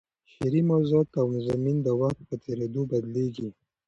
شعري 0.33 0.61
موضوعات 0.71 1.09
او 1.19 1.25
مضامین 1.35 1.77
د 1.83 1.87
وخت 2.01 2.19
په 2.27 2.35
تېرېدو 2.45 2.81
بدلېږي. 2.91 3.49